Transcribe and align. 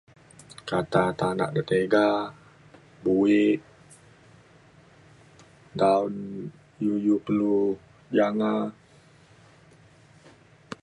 Kata 0.69 1.01
tanak 1.19 1.49
de 1.55 1.61
tiga 1.69 2.05
buek 3.03 3.59
dan 5.79 6.11
iu 6.85 6.93
iu 7.05 7.15
perlu 7.25 7.59
jana. 8.15 8.53